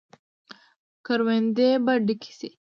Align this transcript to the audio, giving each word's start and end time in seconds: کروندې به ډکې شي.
کروندې 1.05 1.69
به 1.85 1.93
ډکې 2.05 2.31
شي. 2.39 2.49